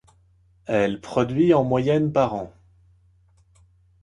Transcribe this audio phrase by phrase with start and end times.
[0.65, 2.51] Elle produit en moyenne par an.